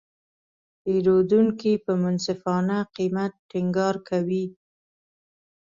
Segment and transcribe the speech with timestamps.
[0.81, 4.45] پیرودونکي په منصفانه قیمت ټینګار کوي.